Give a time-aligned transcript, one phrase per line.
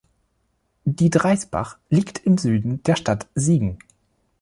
[0.83, 3.77] Die Dreisbach liegt im Süden der Stadt Siegen.